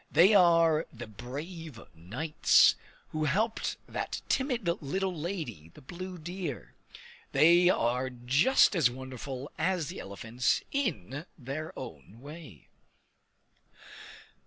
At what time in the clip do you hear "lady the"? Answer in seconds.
5.15-5.81